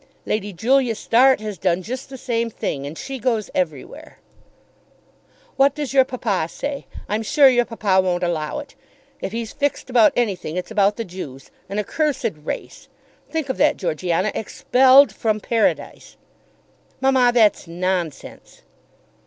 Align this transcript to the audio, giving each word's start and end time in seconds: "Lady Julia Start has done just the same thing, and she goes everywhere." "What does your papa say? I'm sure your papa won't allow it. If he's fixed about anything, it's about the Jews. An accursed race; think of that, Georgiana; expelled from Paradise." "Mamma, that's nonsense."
"Lady 0.25 0.51
Julia 0.51 0.95
Start 0.95 1.39
has 1.41 1.59
done 1.59 1.83
just 1.83 2.09
the 2.09 2.17
same 2.17 2.49
thing, 2.49 2.87
and 2.87 2.97
she 2.97 3.19
goes 3.19 3.51
everywhere." 3.53 4.17
"What 5.57 5.75
does 5.75 5.93
your 5.93 6.05
papa 6.05 6.47
say? 6.49 6.87
I'm 7.07 7.21
sure 7.21 7.47
your 7.47 7.65
papa 7.65 8.01
won't 8.01 8.23
allow 8.23 8.57
it. 8.57 8.73
If 9.21 9.31
he's 9.31 9.53
fixed 9.53 9.91
about 9.91 10.11
anything, 10.15 10.57
it's 10.57 10.71
about 10.71 10.95
the 10.97 11.05
Jews. 11.05 11.51
An 11.69 11.77
accursed 11.77 12.31
race; 12.43 12.87
think 13.29 13.47
of 13.47 13.57
that, 13.57 13.77
Georgiana; 13.77 14.31
expelled 14.33 15.13
from 15.13 15.39
Paradise." 15.39 16.17
"Mamma, 16.99 17.29
that's 17.31 17.67
nonsense." 17.67 18.63